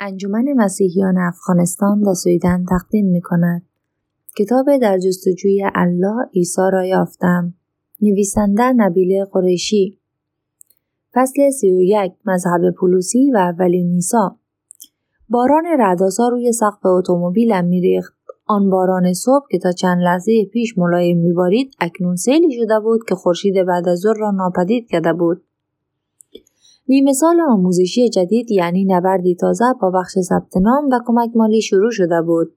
انجمن 0.00 0.52
مسیحیان 0.56 1.18
افغانستان 1.18 2.02
و 2.02 2.14
سویدن 2.14 2.64
تقدیم 2.64 3.06
می 3.06 3.20
کند. 3.20 3.62
کتاب 4.38 4.76
در 4.76 4.98
جستجوی 4.98 5.70
الله 5.74 6.24
عیسی 6.34 6.62
را 6.72 6.84
یافتم. 6.84 7.54
نویسنده 8.02 8.72
نبیل 8.72 9.24
قریشی 9.24 9.98
فصل 11.14 11.50
سی 11.50 11.72
و 11.72 11.80
یک 11.80 12.12
مذهب 12.24 12.70
پولوسی 12.70 13.30
و 13.30 13.36
اولین 13.36 13.86
نیسا 13.86 14.36
باران 15.28 15.64
رعداسا 15.78 16.28
روی 16.28 16.52
سقف 16.52 16.86
اتومبیلم 16.86 17.64
میریخت 17.64 18.14
آن 18.46 18.70
باران 18.70 19.12
صبح 19.12 19.46
که 19.50 19.58
تا 19.58 19.72
چند 19.72 20.02
لحظه 20.02 20.44
پیش 20.44 20.78
ملایم 20.78 21.18
میبارید 21.18 21.74
اکنون 21.80 22.16
سیلی 22.16 22.52
شده 22.52 22.80
بود 22.80 23.00
که 23.08 23.14
خورشید 23.14 23.66
بعد 23.66 23.88
از 23.88 23.98
ظهر 23.98 24.16
را 24.16 24.30
ناپدید 24.30 24.88
کرده 24.88 25.12
بود 25.12 25.42
نیمه 26.88 27.12
سال 27.12 27.40
آموزشی 27.40 28.08
جدید 28.08 28.50
یعنی 28.50 28.84
نبردی 28.84 29.34
تازه 29.34 29.64
با 29.80 29.90
بخش 29.90 30.18
ثبت 30.18 30.56
نام 30.56 30.88
و 30.92 31.00
کمک 31.06 31.30
مالی 31.34 31.62
شروع 31.62 31.90
شده 31.90 32.22
بود. 32.22 32.56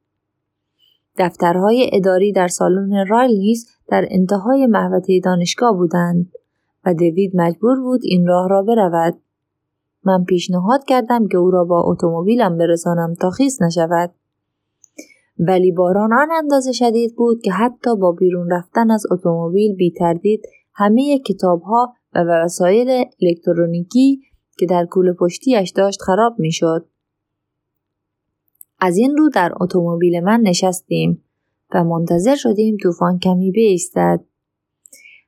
دفترهای 1.18 1.90
اداری 1.94 2.32
در 2.32 2.48
سالن 2.48 3.08
رایل 3.08 3.38
نیز 3.38 3.68
در 3.88 4.08
انتهای 4.10 4.68
محوطه 4.68 5.20
دانشگاه 5.24 5.78
بودند 5.78 6.32
و 6.86 6.94
دوید 6.94 7.32
مجبور 7.36 7.80
بود 7.80 8.02
این 8.04 8.28
راه 8.28 8.48
را 8.50 8.64
برود. 8.64 9.14
من 10.04 10.24
پیشنهاد 10.24 10.84
کردم 10.88 11.28
که 11.28 11.38
او 11.38 11.52
را 11.52 11.66
با 11.66 11.84
اتومبیلم 11.86 12.58
برسانم 12.58 13.16
تا 13.22 13.30
خیس 13.30 13.62
نشود. 13.62 14.12
ولی 15.40 15.72
باران 15.72 16.14
آن 16.14 16.32
اندازه 16.32 16.72
شدید 16.72 17.16
بود 17.16 17.42
که 17.42 17.52
حتی 17.52 17.96
با 17.96 18.12
بیرون 18.12 18.52
رفتن 18.52 18.92
از 18.92 19.04
اتومبیل 19.12 19.76
بی 19.76 19.92
تردید 19.92 20.42
همه 20.74 21.20
کتابها 21.20 21.94
و 22.14 22.20
وسایل 22.20 23.06
الکترونیکی 23.22 24.22
که 24.58 24.66
در 24.66 24.86
کوله 24.86 25.14
پشتیش 25.14 25.70
داشت 25.70 26.02
خراب 26.02 26.36
می‌شد. 26.40 26.86
از 28.80 28.98
این 28.98 29.18
رو 29.18 29.30
در 29.30 29.52
اتومبیل 29.62 30.20
من 30.20 30.42
نشستیم 30.42 31.24
و 31.74 31.84
منتظر 31.84 32.36
شدیم 32.36 32.78
طوفان 32.84 33.20
کمی 33.20 33.52
بیستد. 33.52 34.20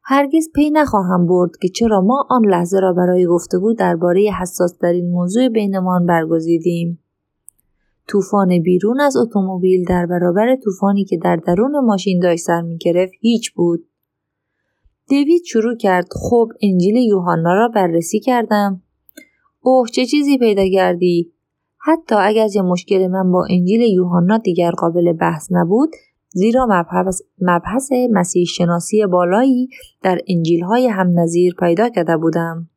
هرگز 0.04 0.50
پی 0.56 0.70
نخواهم 0.70 1.28
برد 1.28 1.52
که 1.62 1.70
چرا 1.70 2.02
ما 2.02 2.28
آن 2.30 2.46
لحظه 2.46 2.80
را 2.80 2.94
برای 2.94 3.26
گفتگو 3.26 3.74
درباره 3.74 4.32
حساس 4.42 4.78
ترین 4.78 5.12
موضوع 5.12 5.50
بینمان 5.50 6.06
برگزیدیم. 6.06 7.00
طوفان 8.08 8.62
بیرون 8.62 9.00
از 9.00 9.18
اتومبیل 9.18 9.86
در 9.86 10.06
برابر 10.06 10.56
طوفانی 10.56 11.06
که 11.06 11.18
در 11.18 11.36
درون 11.36 11.80
ماشین 11.86 12.20
داشت 12.20 12.44
سر 12.44 12.62
می 12.62 12.78
هیچ 13.20 13.54
بود. 13.54 13.91
دیوید 15.08 15.44
شروع 15.46 15.76
کرد. 15.76 16.08
خب 16.12 16.48
انجیل 16.62 16.96
یوحنا 16.96 17.54
را 17.54 17.68
بررسی 17.68 18.20
کردم. 18.20 18.82
اوه 19.62 19.88
چه 19.88 20.06
چیزی 20.06 20.38
پیدا 20.38 20.70
کردی؟ 20.74 21.34
حتی 21.78 22.16
اگر 22.16 22.48
چه 22.48 22.62
مشکل 22.62 23.08
من 23.08 23.32
با 23.32 23.46
انجیل 23.50 23.82
یوحنا 23.82 24.38
دیگر 24.38 24.72
قابل 24.72 25.14
بحث 25.14 25.48
نبود 25.52 25.90
زیرا 26.30 26.66
مبحث, 26.70 27.22
مبحث 27.42 27.92
مسیح 28.12 28.46
شناسی 28.46 29.06
بالایی 29.06 29.70
در 30.02 30.20
انجیل 30.30 30.64
های 30.64 30.88
هم 30.88 31.20
نظیر 31.20 31.56
پیدا 31.60 31.90
کرده 31.90 32.18
بودم. 32.18 32.70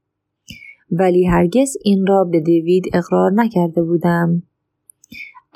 ولی 0.90 1.24
هرگز 1.24 1.76
این 1.84 2.06
را 2.06 2.24
به 2.24 2.40
دیوید 2.40 2.84
اقرار 2.92 3.32
نکرده 3.34 3.82
بودم. 3.82 4.42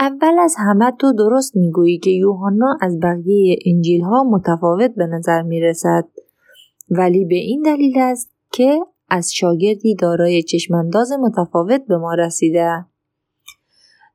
اول 0.01 0.39
از 0.39 0.55
همه 0.59 0.93
تو 0.99 1.13
درست 1.13 1.57
می‌گویی 1.57 1.99
که 1.99 2.11
یوحنا 2.11 2.79
از 2.81 3.01
بقیه 3.01 3.59
انجیل 3.67 4.01
ها 4.01 4.25
متفاوت 4.25 4.95
به 4.97 5.07
نظر 5.07 5.43
می 5.43 5.61
رسد 5.61 6.05
ولی 6.91 7.25
به 7.25 7.35
این 7.35 7.63
دلیل 7.63 7.99
است 7.99 8.31
که 8.53 8.81
از 9.09 9.35
شاگردی 9.35 9.95
دارای 9.95 10.43
چشمانداز 10.43 11.13
متفاوت 11.13 11.87
به 11.87 11.99
ما 11.99 12.15
رسیده. 12.15 12.85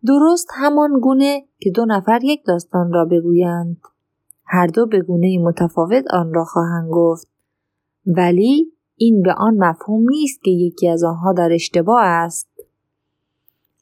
درست 0.07 0.47
همان 0.53 0.99
گونه 1.01 1.43
که 1.59 1.71
دو 1.71 1.85
نفر 1.85 2.19
یک 2.23 2.45
داستان 2.45 2.93
را 2.93 3.05
بگویند. 3.05 3.77
هر 4.45 4.67
دو 4.67 4.85
به 4.85 5.01
گونه 5.01 5.37
متفاوت 5.39 6.03
آن 6.13 6.33
را 6.33 6.43
خواهند 6.45 6.89
گفت. 6.91 7.27
ولی 8.05 8.73
این 8.97 9.21
به 9.21 9.33
آن 9.33 9.53
مفهوم 9.53 10.09
نیست 10.09 10.43
که 10.43 10.51
یکی 10.51 10.89
از 10.89 11.03
آنها 11.03 11.33
در 11.33 11.49
اشتباه 11.53 12.03
است. 12.03 12.49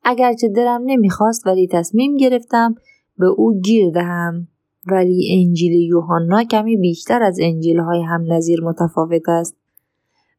اگرچه 0.03 0.49
دلم 0.49 0.81
نمی‌خواست 0.85 1.47
ولی 1.47 1.67
تصمیم 1.67 2.17
گرفتم 2.17 2.75
به 3.17 3.25
او 3.25 3.59
گیر 3.59 3.91
دهم. 3.91 4.47
ولی 4.87 5.45
انجیل 5.45 5.73
یوحنا 5.73 6.43
کمی 6.43 6.77
بیشتر 6.77 7.23
از 7.23 7.37
انجیل 7.41 7.79
های 7.79 8.03
هم 8.03 8.33
نظیر 8.33 8.61
متفاوت 8.63 9.29
است. 9.29 9.55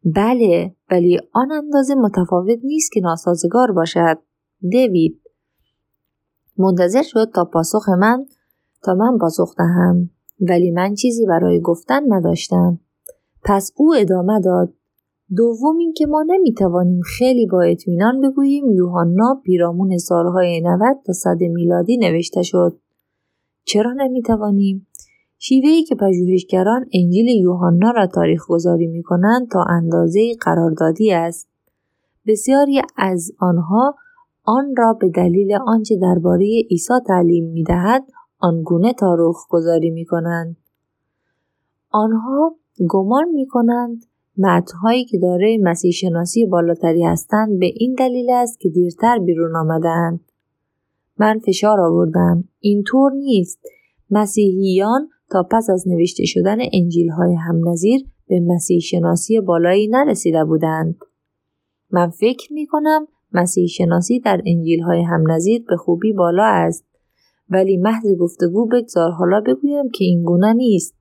بله 0.04 0.74
ولی 0.90 1.18
آن 1.32 1.52
اندازه 1.52 1.94
متفاوت 1.94 2.58
نیست 2.64 2.92
که 2.92 3.00
ناسازگار 3.00 3.72
باشد. 3.72 4.18
دیوید 4.68 5.20
منتظر 6.58 7.02
شد 7.02 7.30
تا 7.34 7.44
پاسخ 7.44 7.88
من 7.88 8.26
تا 8.82 8.94
من 8.94 9.18
پاسخ 9.18 9.54
دهم 9.58 10.10
ولی 10.40 10.70
من 10.70 10.94
چیزی 10.94 11.26
برای 11.26 11.60
گفتن 11.60 12.02
نداشتم. 12.08 12.80
پس 13.44 13.72
او 13.76 13.94
ادامه 13.94 14.40
داد 14.40 14.74
دوم 15.36 15.78
اینکه 15.78 16.06
ما 16.06 16.24
نمی‌توانیم 16.26 17.00
خیلی 17.00 17.46
با 17.46 17.62
اطمینان 17.62 18.20
بگوییم 18.20 18.70
یوحنا 18.70 19.40
پیرامون 19.44 19.98
سالهای 19.98 20.60
90 20.60 20.96
تا 21.06 21.12
صد 21.12 21.38
میلادی 21.40 21.96
نوشته 21.96 22.42
شد 22.42 22.78
چرا 23.64 23.92
نمی‌توانیم؟ 23.92 24.86
شیوهی 25.38 25.82
که 25.82 25.94
پژوهشگران 25.94 26.84
انجیل 26.94 27.28
یوحنا 27.28 27.90
را 27.90 28.06
تاریخ 28.06 28.46
گذاری 28.48 28.86
می 28.86 29.02
کنند 29.02 29.48
تا 29.50 29.64
اندازه 29.68 30.20
قراردادی 30.40 31.12
است. 31.12 31.48
بسیاری 32.26 32.82
از 32.96 33.32
آنها 33.38 33.94
آن 34.44 34.74
را 34.76 34.92
به 35.00 35.08
دلیل 35.08 35.58
آنچه 35.66 35.96
درباره 35.96 36.46
عیسی 36.70 36.94
تعلیم 37.06 37.44
می 37.52 37.64
دهد 37.64 38.04
آنگونه 38.38 38.92
تاریخ 38.92 39.36
گذاری 39.48 39.90
می 39.90 40.04
کنند. 40.04 40.56
آنها 41.90 42.56
گمان 42.88 43.28
می 43.28 43.46
کنند 43.46 44.04
متنهایی 44.38 45.04
که 45.04 45.18
دارای 45.18 45.58
مسیح 45.58 45.90
شناسی 45.90 46.46
بالاتری 46.46 47.04
هستند 47.04 47.58
به 47.58 47.66
این 47.66 47.94
دلیل 47.94 48.30
است 48.30 48.60
که 48.60 48.68
دیرتر 48.68 49.18
بیرون 49.18 49.56
آمدند. 49.56 50.20
من 51.18 51.38
فشار 51.38 51.80
آوردم 51.80 52.44
اینطور 52.60 53.12
نیست 53.12 53.60
مسیحیان 54.10 55.08
تا 55.30 55.42
پس 55.50 55.70
از 55.70 55.88
نوشته 55.88 56.24
شدن 56.26 56.58
انجیل 56.72 57.10
های 57.10 57.34
هم 57.34 57.68
نظیر 57.68 58.06
به 58.28 58.40
مسیح 58.40 58.80
شناسی 58.80 59.40
بالایی 59.40 59.88
نرسیده 59.88 60.44
بودند. 60.44 60.96
من 61.90 62.10
فکر 62.10 62.52
می 62.52 62.66
کنم 62.66 63.06
مسیح 63.32 63.66
شناسی 63.66 64.20
در 64.20 64.42
انجیل 64.46 64.80
های 64.80 65.02
هم 65.02 65.30
نظیر 65.30 65.64
به 65.68 65.76
خوبی 65.76 66.12
بالا 66.12 66.44
است 66.44 66.84
ولی 67.50 67.76
محض 67.76 68.06
گفتگو 68.20 68.66
بگذار 68.66 69.10
حالا 69.10 69.40
بگویم 69.40 69.90
که 69.90 70.04
این 70.04 70.22
گونه 70.22 70.52
نیست. 70.52 70.94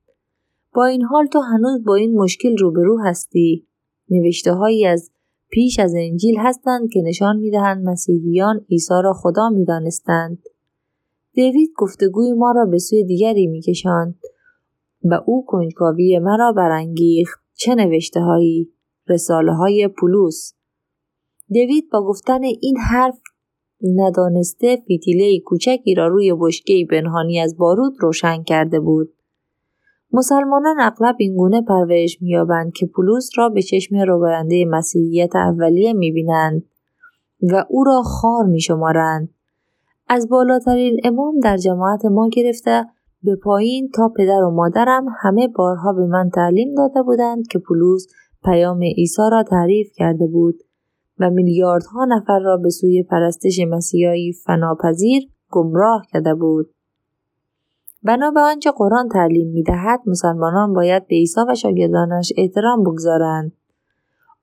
با 0.74 0.86
این 0.86 1.02
حال 1.02 1.26
تو 1.26 1.40
هنوز 1.40 1.84
با 1.84 1.96
این 1.96 2.18
مشکل 2.18 2.58
روبرو 2.58 3.00
هستی. 3.06 3.68
نوشته 4.10 4.54
هایی 4.54 4.86
از 4.86 5.12
پیش 5.52 5.80
از 5.80 5.94
انجیل 5.98 6.36
هستند 6.40 6.90
که 6.90 7.02
نشان 7.02 7.38
می‌دهند 7.38 7.86
مسیحیان 7.86 8.66
عیسی 8.70 8.94
را 9.04 9.14
خدا 9.14 9.50
می‌دانستند. 9.50 10.44
دیوید 11.34 11.70
گفتگوی 11.78 12.34
ما 12.34 12.52
را 12.52 12.66
به 12.66 12.78
سوی 12.78 13.04
دیگری 13.04 13.48
میکشاند 13.48 14.16
و 15.04 15.22
او 15.26 15.46
کنجکاوی 15.48 16.20
مرا 16.20 16.54
برانگیخت. 16.58 17.42
چه 17.54 17.76
نوشته 17.76 18.20
هایی 18.20 18.70
رساله 19.08 19.54
های 19.54 19.88
پولوس 19.88 20.54
دیوید 21.50 21.90
با 21.92 22.08
گفتن 22.08 22.44
این 22.44 22.78
حرف 22.78 23.20
ندانسته 23.96 24.78
فیتیله 24.88 25.40
کوچکی 25.40 25.96
را 25.96 26.08
روی 26.08 26.34
بشکه 26.40 26.86
پنهانی 26.90 27.40
از 27.40 27.58
بارود 27.58 27.94
روشن 28.00 28.44
کرده 28.44 28.80
بود. 28.80 29.14
مسلمانان 30.14 30.80
اغلب 30.80 31.16
اینگونه 31.20 31.62
پرورش 31.62 32.22
مییابند 32.22 32.74
که 32.74 32.86
پولس 32.86 33.30
را 33.36 33.50
به 33.50 33.62
چشم 33.62 33.96
روباینده 33.96 34.66
مسیحیت 34.66 35.36
اولیه 35.36 35.94
می‌بینند 35.94 36.64
و 37.42 37.66
او 37.70 37.84
را 37.84 38.02
خار 38.02 38.46
میشمارند 38.46 39.30
از 40.08 40.30
بالاترین 40.30 41.00
امام 41.04 41.40
در 41.40 41.58
جماعت 41.58 42.06
ما 42.06 42.30
گرفته 42.30 42.86
به 43.24 43.36
پایین 43.36 43.90
تا 43.96 44.10
پدر 44.18 44.44
و 44.44 44.52
مادرم 44.52 45.06
همه 45.22 45.48
بارها 45.48 45.94
به 45.94 46.06
من 46.06 46.30
تعلیم 46.30 46.76
داده 46.76 47.04
بودند 47.04 47.48
که 47.48 47.60
پولوس 47.60 48.08
پیام 48.44 48.84
عیسی 48.84 49.22
را 49.32 49.44
تعریف 49.44 49.88
کرده 49.96 50.28
بود 50.28 50.56
و 51.20 51.30
میلیاردها 51.30 52.06
نفر 52.06 52.40
را 52.40 52.58
به 52.58 52.70
سوی 52.70 53.04
پرستش 53.04 53.60
مسیحایی 53.70 54.34
فناپذیر 54.34 55.24
گمراه 55.50 56.06
کرده 56.12 56.36
بود. 56.36 56.70
بنا 58.04 58.32
به 58.32 58.40
آنچه 58.40 58.72
قرآن 58.72 59.10
تعلیم 59.10 59.48
می 59.48 59.64
دهد 59.64 60.00
مسلمانان 60.06 60.74
باید 60.74 61.08
به 61.08 61.16
عیسی 61.16 61.42
و 61.50 61.56
شاگردانش 61.56 62.34
احترام 62.38 62.84
بگذارند. 62.84 63.52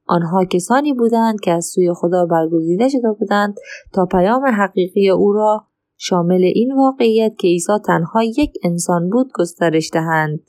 آنها 0.06 0.44
کسانی 0.44 0.92
بودند 0.92 1.40
که 1.40 1.50
از 1.50 1.66
سوی 1.66 1.92
خدا 1.94 2.26
برگزیده 2.26 2.88
شده 2.88 3.12
بودند 3.18 3.54
تا 3.92 4.06
پیام 4.06 4.46
حقیقی 4.46 5.10
او 5.10 5.32
را 5.32 5.66
شامل 5.96 6.44
این 6.44 6.76
واقعیت 6.76 7.34
که 7.38 7.48
عیسی 7.48 7.78
تنها 7.86 8.22
یک 8.22 8.52
انسان 8.64 9.10
بود 9.10 9.30
گسترش 9.34 9.90
دهند. 9.92 10.40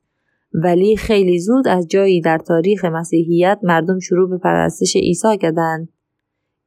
ولی 0.54 0.96
خیلی 0.96 1.40
زود 1.40 1.68
از 1.68 1.88
جایی 1.88 2.22
در 2.22 2.38
تاریخ 2.38 2.86
مسیحیت 2.86 3.60
مردم 3.64 4.00
شروع 4.00 4.30
به 4.30 4.38
پرستش 4.38 4.96
عیسی 4.96 5.38
کردند. 5.38 5.90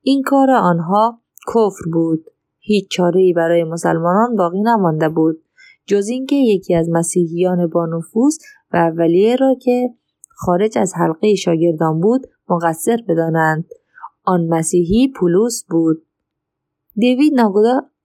این 0.00 0.22
کار 0.22 0.50
آنها 0.50 1.20
کفر 1.48 1.90
بود. 1.92 2.24
هیچ 2.58 2.90
چاره 2.90 3.32
برای 3.36 3.64
مسلمانان 3.64 4.36
باقی 4.36 4.60
نمانده 4.60 5.08
بود. 5.08 5.42
جز 5.86 6.08
اینکه 6.08 6.36
یکی 6.36 6.74
از 6.74 6.88
مسیحیان 6.90 7.66
با 7.66 7.86
نفوذ 7.86 8.38
و 8.72 8.76
اولیه 8.76 9.36
را 9.36 9.54
که 9.62 9.90
خارج 10.28 10.78
از 10.78 10.92
حلقه 10.96 11.34
شاگردان 11.34 12.00
بود 12.00 12.26
مقصر 12.48 12.98
بدانند 13.08 13.64
آن 14.24 14.46
مسیحی 14.46 15.08
پولوس 15.08 15.64
بود 15.70 16.06
دیوید 16.94 17.32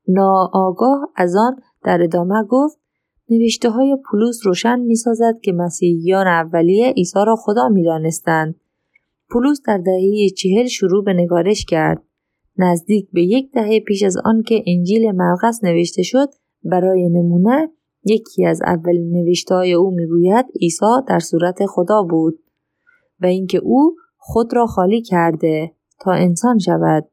ناآگاه 0.08 1.10
از 1.16 1.36
آن 1.36 1.56
در 1.84 2.02
ادامه 2.02 2.44
گفت 2.44 2.80
نوشته 3.30 3.70
های 3.70 3.98
پولوس 4.12 4.40
روشن 4.46 4.80
می 4.80 4.96
سازد 4.96 5.40
که 5.44 5.52
مسیحیان 5.52 6.28
اولیه 6.28 6.92
عیسی 6.92 7.20
را 7.28 7.36
خدا 7.36 7.70
می 7.70 7.84
دانستند. 7.84 8.56
پولوس 9.30 9.62
در 9.68 9.78
دهه 9.78 10.30
چهل 10.38 10.66
شروع 10.66 11.04
به 11.04 11.14
نگارش 11.14 11.66
کرد. 11.66 12.04
نزدیک 12.58 13.08
به 13.14 13.24
یک 13.24 13.52
دهه 13.52 13.80
پیش 13.80 14.04
از 14.04 14.18
آن 14.26 14.44
که 14.44 14.64
انجیل 14.68 15.12
مرقس 15.12 15.64
نوشته 15.64 16.04
شد 16.04 16.30
برای 16.64 17.10
نمونه 17.10 17.72
یکی 18.04 18.46
از 18.46 18.62
اولین 18.62 19.12
نوشته 19.12 19.56
های 19.56 19.74
او 19.74 19.92
می‌گوید 19.92 20.46
عیسی 20.62 21.02
در 21.08 21.20
صورت 21.20 21.66
خدا 21.66 22.04
بود 22.04 22.40
و 23.20 23.26
اینکه 23.26 23.58
او 23.58 23.96
خود 24.18 24.56
را 24.56 24.66
خالی 24.66 25.02
کرده 25.02 25.72
تا 26.00 26.12
انسان 26.12 26.58
شود. 26.58 27.10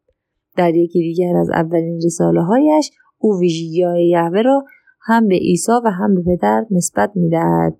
در 0.56 0.75
یکی 0.75 1.00
دیگر 1.00 1.37
از 1.37 1.50
اولین 1.50 2.00
رساله 2.05 2.43
هایش 2.43 2.91
او 3.19 3.38
ویژگی 3.38 3.82
های 3.82 4.08
یهوه 4.08 4.43
را 4.43 4.64
هم 5.00 5.29
به 5.29 5.35
عیسی 5.35 5.73
و 5.85 5.91
هم 5.91 6.14
به 6.14 6.23
پدر 6.23 6.67
نسبت 6.70 7.12
می‌دهد. 7.14 7.76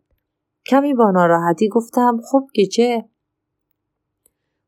کمی 0.67 0.95
با 0.95 1.11
ناراحتی 1.11 1.69
گفتم 1.69 2.21
خب 2.31 2.47
که 2.55 2.67
چه؟ 2.67 3.05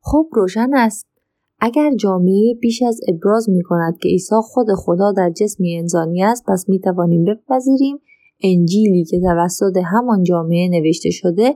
خب 0.01 0.27
روشن 0.31 0.73
است. 0.73 1.16
اگر 1.59 1.95
جامعه 1.95 2.53
بیش 2.61 2.83
از 2.83 2.99
ابراز 3.07 3.49
می 3.49 3.63
کند 3.63 3.97
که 4.01 4.09
عیسی 4.09 4.35
خود 4.43 4.67
خدا 4.77 5.11
در 5.11 5.29
جسمی 5.29 5.77
انسانی 5.77 6.23
است 6.23 6.43
پس 6.47 6.69
می 6.69 6.79
توانیم 6.79 7.23
بپذیریم 7.23 7.97
انجیلی 8.43 9.05
که 9.05 9.19
توسط 9.19 9.77
همان 9.85 10.23
جامعه 10.23 10.69
نوشته 10.69 11.09
شده 11.09 11.55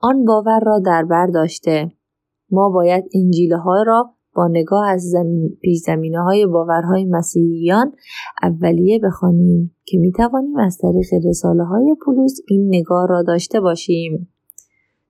آن 0.00 0.24
باور 0.24 0.60
را 0.66 0.78
در 0.78 1.04
بر 1.04 1.26
داشته 1.26 1.92
ما 2.50 2.70
باید 2.70 3.04
انجیل 3.14 3.52
ها 3.52 3.82
را 3.82 4.14
با 4.34 4.48
نگاه 4.48 4.88
از 4.88 5.02
زمین 5.02 5.58
پیش 5.62 5.78
زمینه 5.78 6.22
های 6.22 6.46
باورهای 6.46 7.04
مسیحیان 7.04 7.92
اولیه 8.42 8.98
بخوانیم 8.98 9.76
که 9.84 9.98
می 9.98 10.12
توانیم 10.12 10.56
از 10.56 10.78
طریق 10.78 11.26
رساله 11.28 11.64
های 11.64 11.96
پولوس 12.04 12.38
این 12.48 12.68
نگاه 12.68 13.06
را 13.08 13.22
داشته 13.22 13.60
باشیم. 13.60 14.28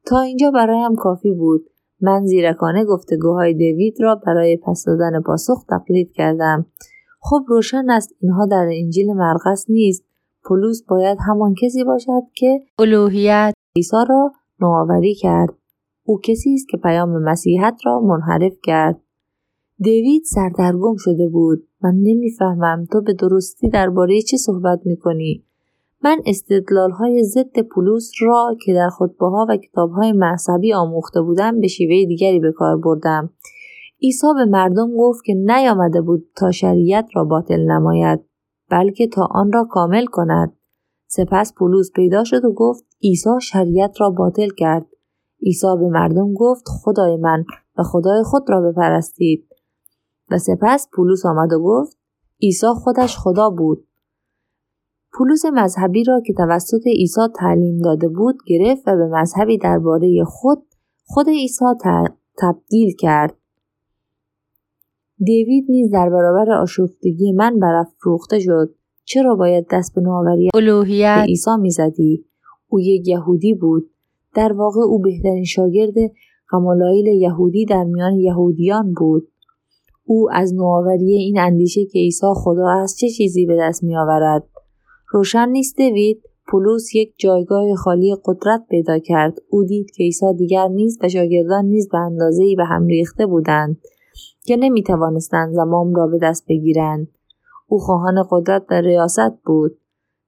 تا 0.06 0.20
اینجا 0.20 0.50
برایم 0.50 0.94
کافی 0.94 1.34
بود. 1.34 1.71
من 2.02 2.26
زیرکانه 2.26 2.84
گفتگوهای 2.84 3.54
دیوید 3.54 3.94
را 4.00 4.14
برای 4.26 4.56
پس 4.56 4.84
دادن 4.86 5.20
پاسخ 5.20 5.64
تقلید 5.68 6.12
کردم. 6.12 6.66
خب 7.20 7.44
روشن 7.48 7.90
است 7.90 8.14
اینها 8.20 8.46
در 8.46 8.68
انجیل 8.72 9.12
مرقس 9.12 9.64
نیست. 9.68 10.04
پولس 10.44 10.82
باید 10.88 11.18
همان 11.26 11.54
کسی 11.62 11.84
باشد 11.84 12.22
که 12.34 12.60
الوهیت 12.78 13.54
عیسی 13.76 13.96
را 14.08 14.32
نوآوری 14.60 15.14
کرد. 15.14 15.54
او 16.04 16.20
کسی 16.20 16.54
است 16.54 16.68
که 16.68 16.76
پیام 16.76 17.22
مسیحیت 17.22 17.76
را 17.84 18.00
منحرف 18.00 18.52
کرد. 18.62 19.00
دیوید 19.78 20.22
سردرگم 20.24 20.96
شده 20.98 21.28
بود. 21.28 21.68
من 21.82 21.94
نمی‌فهمم 21.94 22.84
تو 22.92 23.00
به 23.00 23.12
درستی 23.12 23.68
درباره 23.68 24.22
چه 24.22 24.36
صحبت 24.36 24.80
می‌کنی؟ 24.84 25.44
من 26.04 26.20
استدلال 26.26 26.90
های 26.90 27.24
ضد 27.24 27.60
پولوس 27.60 28.10
را 28.20 28.56
که 28.64 28.74
در 28.74 28.88
خطبه 28.88 29.26
ها 29.26 29.46
و 29.48 29.56
کتاب 29.56 29.90
های 29.90 30.12
مذهبی 30.12 30.72
آموخته 30.74 31.22
بودم 31.22 31.60
به 31.60 31.68
شیوه 31.68 32.06
دیگری 32.06 32.40
به 32.40 32.52
کار 32.52 32.76
بردم. 32.76 33.30
عیسی 34.02 34.26
به 34.34 34.44
مردم 34.44 34.96
گفت 34.96 35.24
که 35.24 35.34
نیامده 35.34 36.00
بود 36.00 36.30
تا 36.36 36.50
شریعت 36.50 37.08
را 37.14 37.24
باطل 37.24 37.60
نماید 37.60 38.20
بلکه 38.70 39.06
تا 39.06 39.28
آن 39.30 39.52
را 39.52 39.64
کامل 39.70 40.06
کند. 40.06 40.56
سپس 41.06 41.54
پولوس 41.54 41.90
پیدا 41.94 42.24
شد 42.24 42.44
و 42.44 42.52
گفت 42.52 42.84
عیسی 43.02 43.30
شریعت 43.42 44.00
را 44.00 44.10
باطل 44.10 44.48
کرد. 44.48 44.86
عیسی 45.42 45.66
به 45.80 45.88
مردم 45.88 46.34
گفت 46.34 46.64
خدای 46.68 47.16
من 47.16 47.44
و 47.78 47.82
خدای 47.82 48.22
خود 48.22 48.50
را 48.50 48.60
بپرستید. 48.60 49.48
و 50.30 50.38
سپس 50.38 50.88
پولس 50.92 51.26
آمد 51.26 51.52
و 51.52 51.62
گفت 51.62 51.98
عیسی 52.42 52.66
خودش 52.66 53.16
خدا 53.18 53.50
بود 53.50 53.86
پولس 55.14 55.44
مذهبی 55.52 56.04
را 56.04 56.20
که 56.26 56.32
توسط 56.32 56.86
عیسی 56.86 57.20
تعلیم 57.38 57.78
داده 57.78 58.08
بود 58.08 58.38
گرفت 58.46 58.82
و 58.88 58.96
به 58.96 59.06
مذهبی 59.06 59.58
درباره 59.58 60.24
خود 60.26 60.62
خود 61.04 61.28
عیسی 61.28 61.64
تبدیل 62.38 62.94
کرد. 62.98 63.36
دیوید 65.18 65.64
نیز 65.68 65.90
در 65.92 66.10
برابر 66.10 66.52
آشفتگی 66.52 67.32
من 67.32 67.58
برافروخته 67.58 68.38
شد. 68.38 68.74
چرا 69.04 69.36
باید 69.36 69.66
دست 69.72 69.94
به 69.94 70.00
نوآوری 70.00 70.50
الوهیت؟ 70.54 71.24
عیسی 71.26 71.50
می‌زدی؟ 71.60 72.24
او 72.68 72.80
یک 72.80 73.08
یهودی 73.08 73.54
بود. 73.54 73.90
در 74.34 74.52
واقع 74.52 74.80
او 74.80 74.98
بهترین 74.98 75.44
شاگرد 75.44 75.94
قمالایل 76.48 77.06
یهودی 77.06 77.64
در 77.64 77.84
میان 77.84 78.14
یهودیان 78.14 78.92
بود. 78.92 79.28
او 80.04 80.28
از 80.32 80.54
نوآوری 80.54 81.12
این 81.12 81.38
اندیشه 81.38 81.84
که 81.84 81.98
عیسی 81.98 82.26
خدا 82.36 82.68
است 82.68 82.96
چه 82.98 83.08
چیزی 83.08 83.46
به 83.46 83.56
دست 83.60 83.84
می 83.84 83.96
آورد؟ 83.96 84.44
روشن 85.12 85.48
نیست 85.48 85.78
دوید. 85.78 86.22
پولس 86.46 86.94
یک 86.94 87.14
جایگاه 87.18 87.74
خالی 87.74 88.16
قدرت 88.24 88.66
پیدا 88.68 88.98
کرد. 88.98 89.38
او 89.50 89.64
دید 89.64 89.90
که 89.90 90.04
عیسی 90.04 90.26
دیگر 90.38 90.68
نیست 90.68 91.04
و 91.04 91.08
شاگردان 91.08 91.64
نیز 91.64 91.88
به 91.88 91.98
اندازه 91.98 92.42
ای 92.42 92.56
به 92.56 92.64
هم 92.64 92.86
ریخته 92.86 93.26
بودند 93.26 93.80
که 94.46 94.56
نمی 94.56 94.82
توانستند 94.82 95.54
زمام 95.54 95.94
را 95.94 96.06
به 96.06 96.18
دست 96.22 96.46
بگیرند. 96.48 97.08
او 97.68 97.78
خواهان 97.78 98.26
قدرت 98.30 98.62
و 98.70 98.74
ریاست 98.74 99.42
بود. 99.46 99.78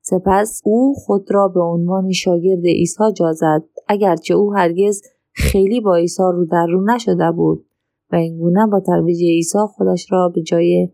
سپس 0.00 0.62
او 0.64 0.94
خود 0.94 1.26
را 1.30 1.48
به 1.48 1.60
عنوان 1.60 2.12
شاگرد 2.12 2.64
عیسی 2.64 3.12
جازد 3.14 3.62
اگرچه 3.88 4.34
او 4.34 4.54
هرگز 4.54 5.02
خیلی 5.32 5.80
با 5.80 5.96
عیسی 5.96 6.22
رو 6.22 6.44
در 6.44 6.66
رو 6.66 6.84
نشده 6.84 7.30
بود 7.30 7.66
و 8.12 8.16
اینگونه 8.16 8.66
با 8.66 8.80
ترویج 8.80 9.22
عیسی 9.22 9.58
خودش 9.58 10.12
را 10.12 10.28
به 10.28 10.42
جای 10.42 10.88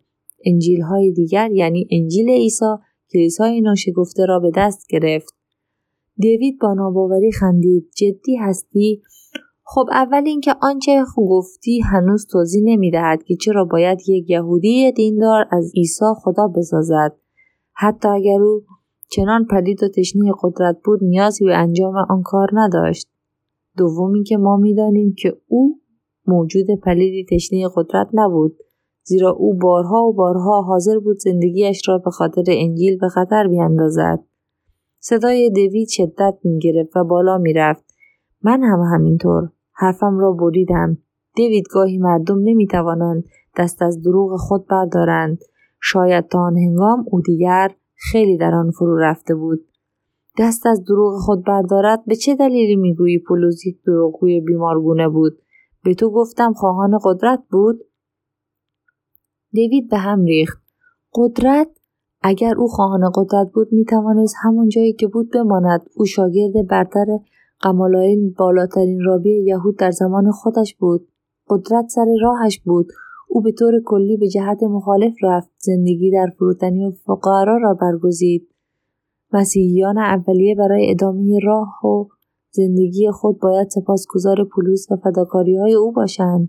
انجیل 0.46 0.80
های 0.80 1.12
دیگر 1.12 1.50
یعنی 1.52 1.88
انجیل 1.90 2.30
عیسی 2.30 2.64
کلیسای 3.12 3.60
ناشگفته 3.60 4.26
را 4.26 4.38
به 4.38 4.50
دست 4.56 4.86
گرفت. 4.90 5.34
دیوید 6.16 6.58
با 6.60 6.74
ناباوری 6.74 7.32
خندید. 7.32 7.90
جدی 7.96 8.36
هستی؟ 8.36 9.02
خب 9.64 9.86
اول 9.92 10.22
اینکه 10.26 10.54
آنچه 10.62 11.04
گفتی 11.16 11.80
هنوز 11.80 12.26
توضیح 12.26 12.62
نمی‌دهد 12.64 13.22
که 13.22 13.36
چرا 13.36 13.64
باید 13.64 13.98
یک 14.08 14.30
یهودی 14.30 14.92
دیندار 14.92 15.44
از 15.50 15.72
عیسی 15.76 16.04
خدا 16.16 16.48
بسازد. 16.48 17.16
حتی 17.72 18.08
اگر 18.08 18.42
او 18.42 18.62
چنان 19.10 19.46
پدید 19.50 19.82
و 19.82 19.88
تشنه 19.88 20.32
قدرت 20.42 20.76
بود 20.84 21.04
نیازی 21.04 21.44
به 21.44 21.56
انجام 21.56 21.94
آن 21.96 22.22
کار 22.22 22.48
نداشت. 22.52 23.08
دومی 23.76 24.24
که 24.24 24.36
ما 24.36 24.56
می‌دانیم 24.56 25.14
که 25.18 25.36
او 25.48 25.80
موجود 26.26 26.66
پلیدی 26.84 27.26
تشنه 27.30 27.68
قدرت 27.76 28.08
نبود. 28.12 28.56
زیرا 29.02 29.30
او 29.30 29.54
بارها 29.54 30.04
و 30.04 30.12
بارها 30.12 30.62
حاضر 30.62 30.98
بود 30.98 31.18
زندگیش 31.18 31.88
را 31.88 31.98
به 31.98 32.10
خاطر 32.10 32.44
انجیل 32.48 32.98
به 32.98 33.08
خطر 33.08 33.48
بیاندازد 33.48 34.24
صدای 34.98 35.50
دوید 35.50 35.88
شدت 35.88 36.34
می‌گرفت 36.44 36.96
و 36.96 37.04
بالا 37.04 37.38
می‌رفت. 37.38 37.84
من 38.42 38.62
هم 38.62 38.80
همینطور 38.94 39.50
حرفم 39.72 40.18
را 40.18 40.32
بریدم. 40.32 40.98
دیوید 41.34 41.64
گاهی 41.72 41.98
مردم 41.98 42.38
نمی‌توانند 42.42 43.24
دست 43.58 43.82
از 43.82 44.02
دروغ 44.02 44.36
خود 44.36 44.66
بردارند. 44.66 45.38
شاید 45.82 46.28
تا 46.28 46.38
آن 46.38 46.56
هنگام 46.56 47.04
او 47.10 47.20
دیگر 47.20 47.70
خیلی 47.94 48.36
در 48.36 48.54
آن 48.54 48.70
فرو 48.70 48.96
رفته 48.96 49.34
بود. 49.34 49.60
دست 50.38 50.66
از 50.66 50.84
دروغ 50.84 51.14
خود 51.18 51.44
بردارد 51.44 52.04
به 52.06 52.16
چه 52.16 52.34
دلیلی 52.34 52.76
می‌گویی 52.76 53.18
پولوس 53.18 53.66
یک 53.66 53.82
دروغگوی 53.86 54.40
بیمارگونه 54.40 55.08
بود؟ 55.08 55.32
به 55.84 55.94
تو 55.94 56.10
گفتم 56.10 56.52
خواهان 56.52 56.98
قدرت 57.04 57.42
بود؟ 57.50 57.80
دیوید 59.52 59.90
به 59.90 59.96
هم 59.96 60.24
ریخت. 60.24 60.62
قدرت؟ 61.14 61.68
اگر 62.22 62.54
او 62.58 62.68
خواهان 62.68 63.10
قدرت 63.14 63.50
بود 63.54 63.68
می 63.72 63.84
توانست 63.84 64.34
همون 64.42 64.68
جایی 64.68 64.92
که 64.92 65.06
بود 65.06 65.30
بماند. 65.30 65.80
او 65.96 66.04
شاگرد 66.04 66.66
برتر 66.68 67.06
قمالای 67.60 68.34
بالاترین 68.38 69.00
رابی 69.04 69.44
یهود 69.44 69.78
در 69.78 69.90
زمان 69.90 70.30
خودش 70.30 70.74
بود. 70.74 71.08
قدرت 71.48 71.88
سر 71.88 72.06
راهش 72.22 72.60
بود. 72.60 72.86
او 73.28 73.40
به 73.40 73.52
طور 73.52 73.72
کلی 73.84 74.16
به 74.16 74.28
جهت 74.28 74.62
مخالف 74.62 75.14
رفت. 75.22 75.50
زندگی 75.58 76.10
در 76.10 76.32
فروتنی 76.38 76.86
و 76.86 76.90
فقرا 76.90 77.56
را 77.62 77.74
برگزید. 77.74 78.48
مسیحیان 79.32 79.98
اولیه 79.98 80.54
برای 80.54 80.90
ادامه 80.90 81.38
راه 81.42 81.86
و 81.86 82.04
زندگی 82.50 83.10
خود 83.10 83.38
باید 83.38 83.68
سپاسگزار 83.68 84.44
پولوس 84.44 84.86
و 84.90 84.96
فداکاری 84.96 85.56
های 85.56 85.74
او 85.74 85.92
باشند. 85.92 86.48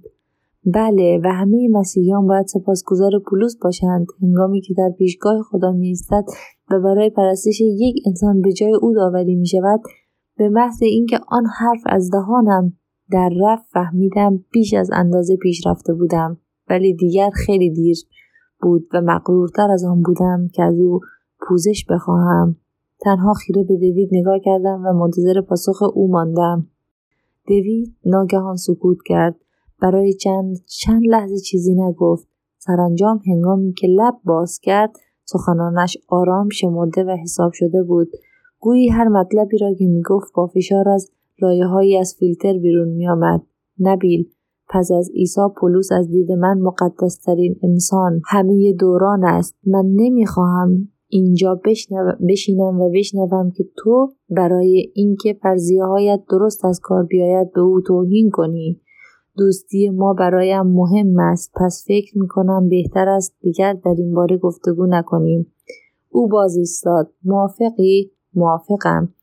بله 0.65 1.21
و 1.23 1.27
همه 1.27 1.69
مسیحیان 1.71 2.27
باید 2.27 2.45
سپاسگزار 2.45 3.11
پولوس 3.29 3.55
باشند. 3.63 4.07
هنگامی 4.21 4.61
که 4.61 4.73
در 4.77 4.89
پیشگاه 4.97 5.41
خدا 5.41 5.71
می 5.71 5.95
و 6.71 6.79
برای 6.79 7.09
پرستش 7.09 7.61
یک 7.61 7.95
انسان 8.07 8.41
به 8.41 8.53
جای 8.53 8.73
او 8.81 8.93
داوری 8.93 9.35
می 9.35 9.47
شود 9.47 9.81
به 10.37 10.49
محض 10.49 10.77
اینکه 10.81 11.19
آن 11.27 11.43
حرف 11.59 11.81
از 11.85 12.11
دهانم 12.11 12.73
در 13.11 13.29
رفت 13.41 13.63
فهمیدم 13.73 14.43
بیش 14.51 14.73
از 14.73 14.89
اندازه 14.93 15.35
پیش 15.35 15.67
رفته 15.67 15.93
بودم 15.93 16.37
ولی 16.69 16.93
دیگر 16.93 17.29
خیلی 17.29 17.69
دیر 17.69 17.97
بود 18.61 18.87
و 18.93 19.01
مقرورتر 19.01 19.71
از 19.71 19.83
آن 19.83 20.01
بودم 20.01 20.47
که 20.53 20.63
از 20.63 20.79
او 20.79 20.99
پوزش 21.47 21.85
بخواهم. 21.89 22.55
تنها 22.99 23.33
خیره 23.33 23.63
به 23.63 23.75
دوید 23.75 24.09
نگاه 24.11 24.39
کردم 24.39 24.83
و 24.85 24.93
منتظر 24.93 25.41
پاسخ 25.41 25.81
او 25.93 26.11
ماندم. 26.11 26.67
دوید 27.47 27.95
ناگهان 28.05 28.55
سکوت 28.55 28.97
کرد. 29.05 29.35
برای 29.81 30.13
چند 30.13 30.57
چند 30.65 31.01
لحظه 31.05 31.37
چیزی 31.37 31.75
نگفت. 31.75 32.27
سرانجام 32.57 33.19
هنگامی 33.27 33.73
که 33.73 33.87
لب 33.87 34.13
باز 34.25 34.59
کرد 34.59 34.91
سخنانش 35.25 35.97
آرام 36.07 36.49
شمرده 36.49 37.03
و 37.03 37.17
حساب 37.23 37.51
شده 37.53 37.83
بود. 37.83 38.07
گویی 38.59 38.89
هر 38.89 39.07
مطلبی 39.07 39.57
را 39.57 39.73
که 39.73 39.87
می‌گفت 39.87 40.33
با 40.35 40.47
فشار 40.47 40.89
از 40.89 41.11
لایه 41.41 41.99
از 41.99 42.15
فیلتر 42.19 42.57
بیرون 42.57 42.87
میآمد. 42.87 43.41
نبیل 43.79 44.29
پس 44.69 44.91
از 44.91 45.11
عیسی 45.15 45.41
پولس 45.57 45.91
از 45.91 46.07
دید 46.07 46.31
من 46.31 46.59
مقدسترین 46.59 47.55
انسان 47.63 48.21
همه 48.25 48.73
دوران 48.79 49.23
است. 49.23 49.55
من 49.65 49.85
نمی‌خواهم 49.85 50.87
اینجا 51.07 51.61
بشینم 52.29 52.81
و 52.81 52.89
بشنوم 52.89 53.51
که 53.51 53.63
تو 53.77 54.13
برای 54.29 54.91
اینکه 54.95 55.37
فرضیه 55.41 55.83
هایت 55.83 56.23
درست 56.29 56.65
از 56.65 56.79
کار 56.83 57.03
بیاید 57.03 57.53
به 57.53 57.61
او 57.61 57.81
توهین 57.81 58.29
کنی. 58.29 58.81
دوستی 59.37 59.89
ما 59.89 60.13
برایم 60.13 60.67
مهم 60.67 61.19
است. 61.19 61.51
پس 61.55 61.85
فکر 61.87 62.17
می 62.19 62.27
کنم 62.27 62.69
بهتر 62.69 63.09
است 63.09 63.35
دیگر 63.41 63.73
در 63.73 63.95
این 63.97 64.13
باره 64.13 64.37
گفتگو 64.37 64.85
نکنیم. 64.85 65.53
او 66.09 66.27
باز 66.27 66.57
ایستاد. 66.57 67.13
موافقی؟ 67.23 68.11
موافقم. 68.33 69.13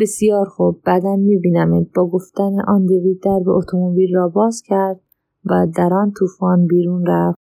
بسیار 0.00 0.46
خوب. 0.46 0.80
بعدا 0.84 1.16
میبینمت. 1.16 1.86
با 1.94 2.06
گفتن 2.06 2.52
آن 2.68 2.86
دوید 2.86 3.22
در 3.22 3.40
به 3.44 3.50
اتومبیل 3.50 4.14
را 4.14 4.28
باز 4.28 4.62
کرد 4.66 5.00
و 5.44 5.66
در 5.76 5.94
آن 5.94 6.12
طوفان 6.18 6.66
بیرون 6.66 7.06
رفت. 7.06 7.39